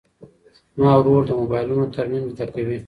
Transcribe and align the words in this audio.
زما 0.75 0.93
ورور 0.97 1.21
د 1.27 1.31
موبایلونو 1.41 1.85
ترمیم 1.95 2.23
زده 2.33 2.45
کوي. 2.53 2.77